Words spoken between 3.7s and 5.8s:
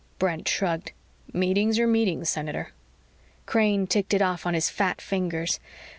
ticked it off on his fat fingers.